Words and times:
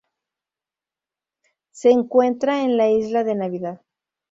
Se 1.69 1.91
encuentra 1.91 2.63
en 2.63 2.75
la 2.75 2.89
Isla 2.89 3.23
de 3.23 3.35
Navidad. 3.35 3.81